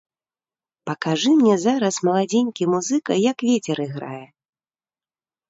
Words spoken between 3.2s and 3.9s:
як вецер